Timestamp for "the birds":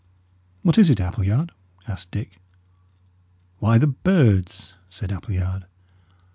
3.77-4.73